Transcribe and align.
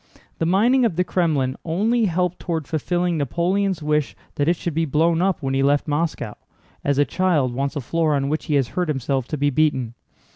The 0.39 0.47
mining 0.47 0.83
of 0.83 0.95
the 0.95 1.03
Krémlin 1.05 1.53
only 1.63 2.05
helped 2.05 2.39
toward 2.39 2.67
fulfilling 2.67 3.19
Napoleon's 3.19 3.83
wish 3.83 4.15
that 4.33 4.47
it 4.47 4.55
should 4.55 4.73
be 4.73 4.85
blown 4.85 5.21
up 5.21 5.43
when 5.43 5.53
he 5.53 5.61
left 5.61 5.87
Moscow—as 5.87 6.97
a 6.97 7.05
child 7.05 7.53
wants 7.53 7.75
the 7.75 7.81
floor 7.81 8.15
on 8.15 8.27
which 8.27 8.45
he 8.45 8.55
has 8.55 8.69
hurt 8.69 8.87
himself 8.87 9.27
to 9.27 9.37
be 9.37 9.51
beaten. 9.51 9.93